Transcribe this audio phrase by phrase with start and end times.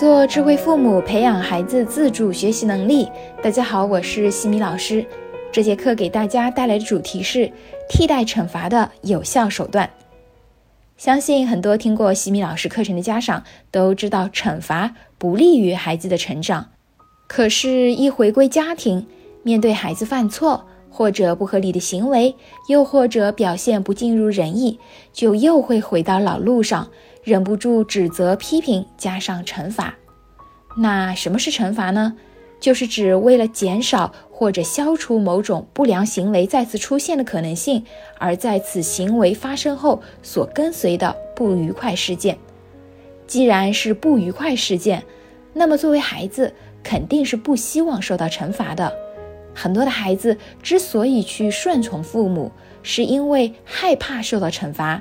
[0.00, 3.06] 做智慧父母，培养孩子自主学习能力。
[3.42, 5.04] 大家好，我是西米老师。
[5.52, 7.52] 这节课给大家带来的主题是
[7.86, 9.90] 替代惩罚的有效手段。
[10.96, 16.68] 相信很多听过西米老师课程的家长都知道，惩罚不利于孩子的成长。
[17.28, 19.06] 可是，一回归家庭，
[19.42, 22.34] 面对孩子犯错或者不合理的行为，
[22.68, 24.78] 又或者表现不尽如人意，
[25.12, 26.88] 就又会回到老路上。
[27.22, 29.94] 忍不住指责、批评，加上惩罚。
[30.76, 32.16] 那什么是惩罚呢？
[32.60, 37.82] 就是指为了减少或者消除某种不良行为再次出现的可能性，
[38.18, 42.36] 而在此行为发生后所跟随的不愉快事件。
[43.26, 45.02] 既然是不愉快事件，
[45.54, 48.92] 那么作为孩子肯定是不希望受到惩罚的。
[49.54, 55.00] 很多的孩子之所以去顺从父母，是因为害怕受到惩罚。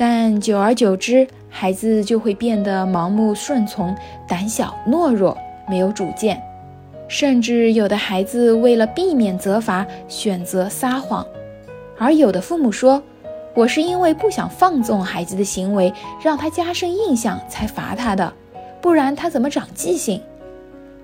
[0.00, 3.94] 但久而久之，孩子就会变得盲目顺从、
[4.26, 5.36] 胆小懦弱、
[5.68, 6.42] 没有主见，
[7.06, 11.26] 甚至有的孩子为了避免责罚，选择撒谎。
[11.98, 13.02] 而有的父母说
[13.52, 15.92] ：“我是因为不想放纵孩子的行为，
[16.24, 18.32] 让他加深印象才罚他的，
[18.80, 20.18] 不然他怎么长记性？”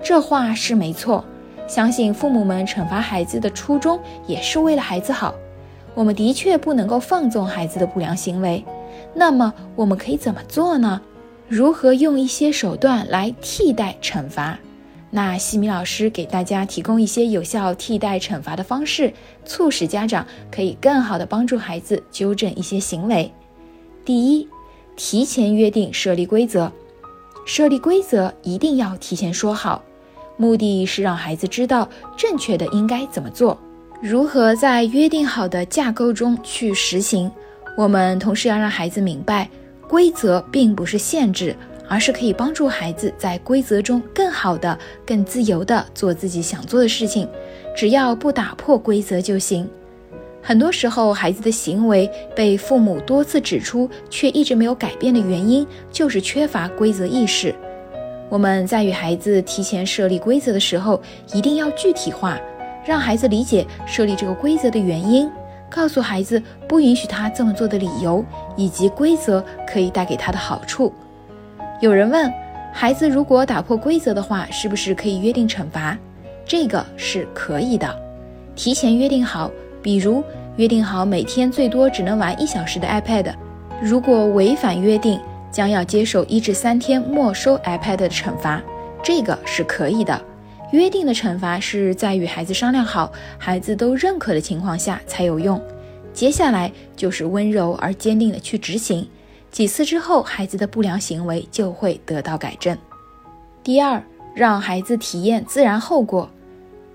[0.02, 1.22] 这话是没错，
[1.68, 5.34] 相信父母们惩罚孩子的初衷也是为了孩子好。
[5.92, 8.64] 我们的确不能够放纵孩子的不良行为。
[9.14, 11.00] 那么我们可以怎么做呢？
[11.48, 14.58] 如何用一些手段来替代惩罚？
[15.10, 19.12] 那西米老师给大家提供一些有效替代惩罚的方式，
[19.44, 23.32] 促使家长可以更好的帮助孩子纠正一些行为。
[24.04, 24.48] 第一，
[24.96, 26.70] 提前约定设立规则，
[27.46, 29.82] 设立规则一定要提前说好，
[30.36, 33.56] 目的是让孩子知道正确的应该怎么做，
[34.02, 37.30] 如何在约定好的架构中去实行。
[37.76, 39.48] 我们同时要让孩子明白，
[39.86, 41.54] 规则并不是限制，
[41.86, 47.28] 而是可以帮助孩子在规则中更好的、更自由的做自己想做的事情，
[47.76, 49.68] 只要不打破规则就行。
[50.42, 57.54] 很多时候，孩子的行为被父母多次指出却一直没有改变的原因，就是缺乏规则意识。
[58.30, 61.02] 我们在与孩子提前设立规则的时候，
[61.34, 62.40] 一定要具体化，
[62.86, 65.28] 让孩子理解设立这个规则的原因。
[65.70, 68.24] 告诉孩子不允许他这么做的理由，
[68.56, 70.92] 以及规则可以带给他的好处。
[71.80, 72.32] 有人问，
[72.72, 75.96] 孩子如果打破规则的话，是不是可以约定惩罚？
[76.46, 77.94] 这个是可以的，
[78.54, 79.50] 提前约定好，
[79.82, 80.22] 比如
[80.56, 83.34] 约定好每天最多只能玩一小时的 iPad，
[83.82, 88.62] 如果违反约定，将要接受一至三天没收 iPad 的惩罚，
[89.02, 90.20] 这个是可以的。
[90.72, 95.60] 约定的惩罚是在与孩子商量好、孩子都认可的情况下才有用。
[96.12, 99.08] 接下来就是温柔而坚定的去执行，
[99.50, 102.76] 几次之后，孩子的不良行为就会得到改正。
[103.62, 104.02] 第二，
[104.34, 106.28] 让孩子体验自然后果。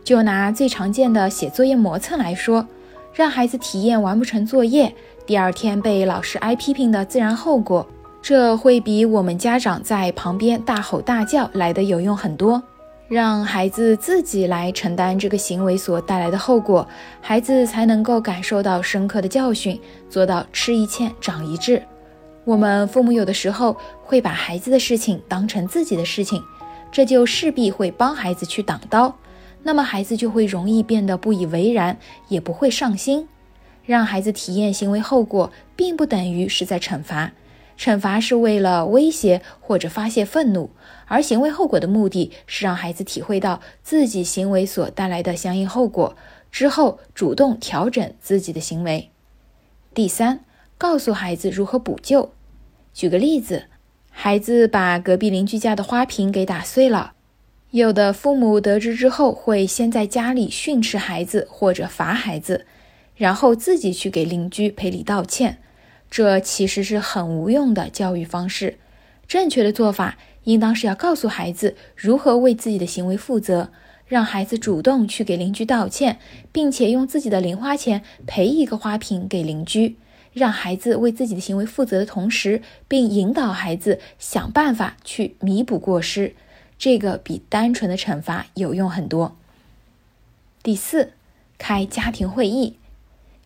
[0.04, 2.68] 就拿最常见的写作业磨蹭来说，
[3.14, 4.94] 让孩子体验完不成作业，
[5.26, 7.88] 第二天被老师挨批评的自然后果，
[8.22, 12.62] 这会比我们家长在旁边大吼大叫来的有用很多。
[13.12, 16.88] 让孩子自己来承担这个行为所带来的后果，
[17.20, 19.78] 孩子才能够感受到深刻的教训，
[20.10, 21.84] 做到吃一堑长一智。
[22.46, 26.42] 我们父母有的时候会把孩子的事情当成自己的事情，
[26.90, 29.14] 这就势必会帮孩子去挡刀，
[29.62, 31.98] 那么孩子就会容易变得不以为然，
[32.30, 33.28] 也不会上心。
[33.86, 37.34] 让孩子体验行为后果，并不等于是在惩罚。
[37.78, 40.70] 惩罚是为了威胁或者发泄愤怒，
[41.06, 46.16] 而行为后果的目的是让孩子体会到自己行为所带来的相应后果
[46.52, 49.10] 之后，主动调整自己的行为。
[49.94, 50.46] 第三，
[50.78, 52.32] 告诉孩子如何补救。
[52.94, 53.66] 举个例子，
[54.10, 57.14] 孩子把隔壁邻居家的花瓶给打碎了，
[57.72, 62.66] 有的父母得知之后，会先在家里训斥孩子或者罚孩子，
[63.16, 65.58] 然后自己去给邻居赔礼道歉。
[66.12, 68.78] 这其实是很无用的教育方式。
[69.28, 73.72] 正确的做法应当是要告诉孩子如何为自己的行为负责，
[74.06, 76.20] 让孩子主动去给邻居道歉，
[76.52, 79.96] 并且用自己的零花钱赔一个花瓶给邻居，
[80.34, 86.36] 让孩子为自己的行为负责的同时，并引导孩子想办法去弥补过失。
[86.78, 89.38] 这个比单纯的惩罚有用很多。
[90.62, 91.14] 第四，
[91.58, 92.76] 开家庭会议，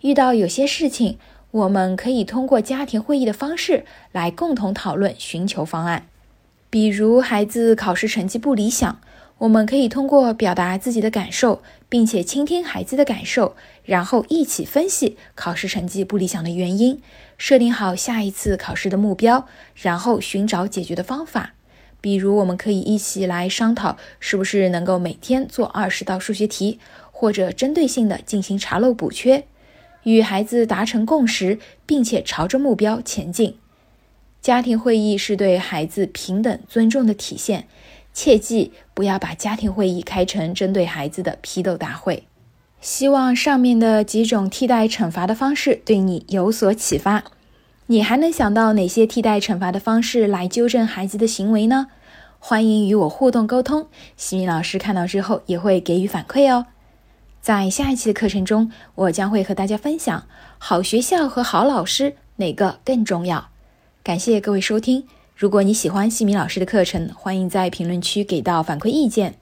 [0.01, 1.19] 遇到有些事情。
[1.55, 6.05] 我们可以通过家庭会议的方式来共同讨论、寻求方案。
[6.69, 8.99] 比如，孩子考试成绩不理想，
[9.37, 13.55] 我们可以通过表达自己的感受，并且倾听孩子的感受，
[13.85, 17.01] 然后一起分析考试成绩不理想的原因，
[17.37, 21.53] 设定好下一次考试的目标，然后寻找解决的方法。
[22.01, 26.81] 比如，我们可以一起来商讨，是不是能够每天做二十道数学题，
[27.13, 29.45] 或者针对性的进行查漏补缺，
[30.05, 33.57] 与孩子达成共识，并且朝着目标前进。
[34.41, 37.67] 家庭会议是对孩子平等尊重的体现，
[38.13, 42.23] 切记不要把家庭会议开成针对孩子的批斗大会。
[42.79, 47.23] 希望上面的几种替代惩罚的方式对你有所启发。
[47.87, 51.87] 你还能想到哪些替代惩罚的方式来纠正孩子的行为呢？
[52.37, 56.67] 欢迎与我互动沟通，西米老师看到之后也会给予反馈哦。
[57.45, 60.23] 在下一期的课程中，我将会和大家分享
[60.57, 63.49] 好学校和好老师哪个更重要。
[64.03, 65.03] 感谢各位收听。
[65.35, 69.35] 如果你喜欢西米老师的课程，欢迎在评论区给到反馈意见。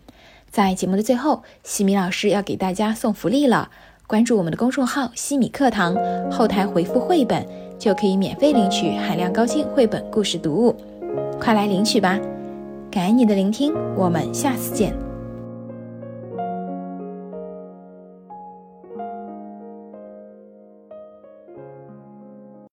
[0.51, 3.71] 在节目的最后，西米老师要给大家送福利了。
[4.05, 5.95] 关注我们的公众号“西米课堂”，
[6.29, 7.47] 后台回复“绘本”，
[7.79, 10.75] 就可以免费领取海量高清绘本故事读物。
[11.39, 12.19] 快来领取吧！
[12.91, 15.02] 感恩你的聆听，我们下次见。